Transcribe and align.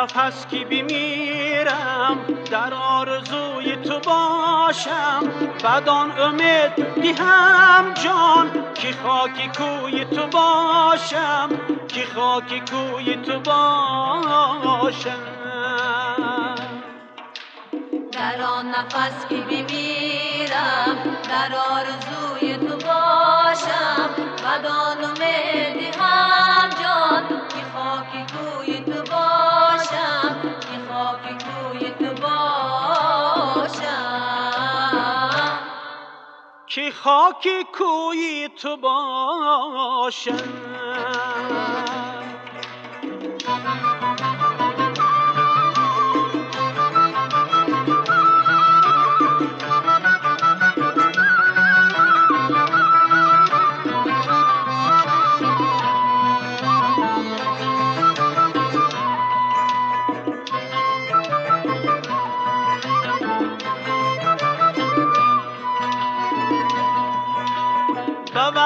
نفس 0.00 0.46
که 0.46 0.64
بمیرم 0.64 2.18
در 2.50 2.74
آرزوی 2.74 3.76
تو 3.76 3.98
باشم. 4.00 5.32
بعد 5.64 5.88
آن 5.88 6.18
امید 6.18 7.00
دیهم 7.00 7.94
جان 8.04 8.50
که 8.74 8.92
خاکی 9.02 9.50
کوی 9.58 10.04
تو 10.04 10.26
باشم. 10.26 11.48
که 11.88 12.04
خاکی 12.14 12.60
کوی 12.60 13.16
تو 13.16 13.40
باشم. 13.40 15.10
در 18.12 18.42
آن 18.42 18.68
نفس 18.68 19.26
که 19.28 19.36
بمیرم 19.36 20.96
در 21.28 21.52
آرزوی 21.72 22.56
تو 22.56 22.76
باشم. 22.76 24.10
بعد 24.44 24.66
آن 24.66 25.04
امید 25.04 25.94
هم 26.00 26.09
کوی 31.50 31.90
تو 31.90 32.14
باشم 32.22 33.80
که 36.66 36.90
خاکی 36.90 37.64
کوی 37.64 38.48
تو 38.56 38.76
باشم 38.76 40.36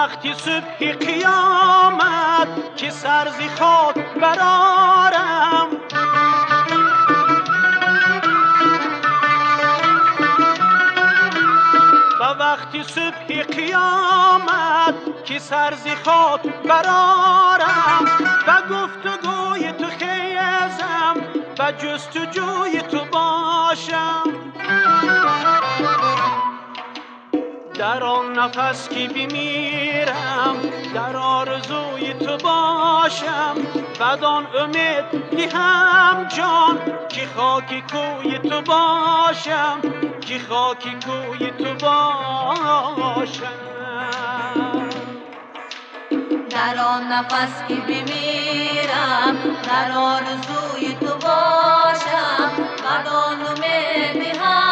وقتی 0.05 0.35
صبح 0.35 0.93
قیامت 0.93 2.49
که 2.77 2.91
سرزی 2.91 3.49
خاک 3.49 3.97
برارم 4.21 5.69
به 12.19 12.27
وقتی 12.39 12.83
صبح 12.83 13.43
قیامت 13.43 14.95
که 15.25 15.39
سرزی 15.39 15.95
خاک 16.05 16.41
برارم 16.43 18.05
و 18.47 18.63
گفتگوی 18.63 19.73
تو 19.73 19.87
خیزم 19.87 21.17
و 21.59 21.73
جستجوی 21.73 22.83
در 27.95 28.05
آن 28.05 28.39
نفس 28.39 28.89
که 28.89 29.09
بمیرم 29.09 30.57
در 30.95 31.17
آرزوی 31.17 32.15
تو 32.15 32.37
باشم. 32.37 33.55
بعد 34.01 34.25
آن 34.25 34.47
امید 34.59 35.31
دیهم 35.37 36.29
جان 36.37 36.79
که 37.09 37.27
خاکی 37.37 37.85
کوی 37.93 38.39
تو 38.39 38.63
باشم. 38.63 39.81
که 40.21 40.39
خاکی 40.49 40.91
کوی 40.91 41.51
تو 41.51 41.87
باشم. 41.87 43.45
در 46.51 46.79
آن 46.79 47.13
نفس 47.13 47.69
که 47.69 47.75
بمیرم 47.75 49.37
در 49.65 49.93
آرزوی 49.99 50.95
تو 51.01 51.15
باشم. 51.15 52.51
بعد 52.85 53.09
آن 53.09 53.47
امید 53.47 54.37
هم 54.37 54.64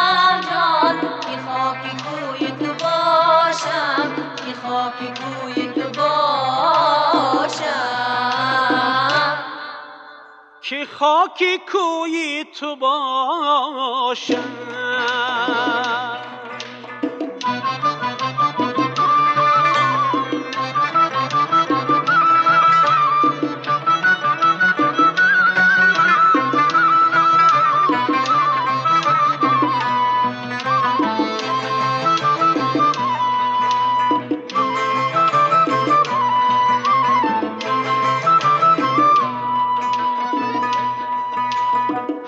که 4.45 4.53
خاکی 4.67 5.07
کوی 5.07 5.67
تو 5.73 5.89
باشم. 5.89 7.63
که 10.61 10.85
خاکی 10.99 11.57
کوی 11.57 12.45
تو 12.59 12.75
باشم. 12.75 14.43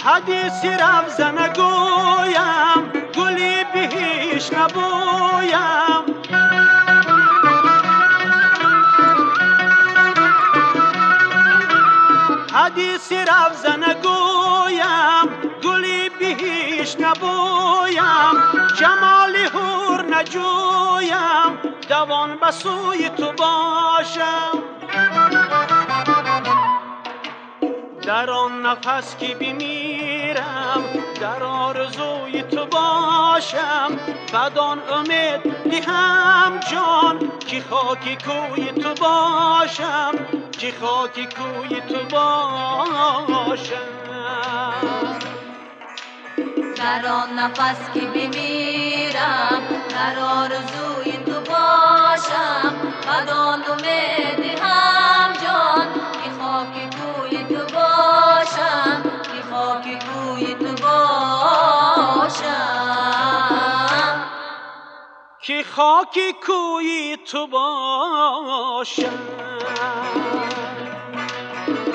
حدیثی 0.05 0.67
رفز 0.67 1.21
نگویم 1.21 2.91
گلی 3.17 3.63
بهش 3.73 4.53
نبویم 4.53 6.15
حدیثی 12.53 13.15
رفز 13.15 13.65
نگویم 13.65 15.27
گلی 15.63 16.09
بهش 16.09 16.95
نبویم 16.99 18.35
جمالی 18.79 19.45
هور 19.53 20.05
نجویم 20.09 21.59
دوان 21.89 22.35
بسوی 22.35 23.09
تو 23.09 23.31
باشم. 23.31 24.74
در 28.05 28.29
آن 28.29 28.65
نفس 28.65 29.17
که 29.17 29.35
بمیرم 29.35 30.83
در 31.21 31.43
آرزوی 31.43 32.43
تو 32.43 32.65
باشم. 32.65 33.99
بعد 34.33 34.57
آن 34.57 34.81
امید 34.89 35.69
دیهم 35.69 36.59
جان 36.71 37.31
که 37.47 37.61
خاکی 37.69 38.17
کوی 38.25 38.71
تو 38.71 38.93
باشم. 38.93 40.11
که 40.51 40.73
خاکی 40.81 41.25
کوی 41.25 41.81
تو 41.81 42.15
باشم. 42.15 43.75
در 46.75 47.07
آن 47.07 47.39
نفس 47.39 47.89
که 47.93 47.99
بمیرم 47.99 49.61
در 49.89 50.19
آرزوی 50.19 51.04
باشم. 62.41 64.25
که 65.41 65.63
خاکی 65.75 66.33
کوی 66.33 67.17
تو 67.31 67.47
باشم؟ 67.47 69.19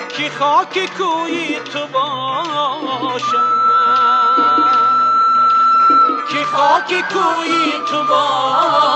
که 0.08 0.30
خاکی 0.30 0.86
کوی 0.86 1.60
تو 1.60 1.86
باشم؟ 1.86 3.44
که 6.32 6.44
خاکی 6.44 7.02
کوی 7.02 7.72
تو 7.90 8.04
باشم؟ 8.04 8.89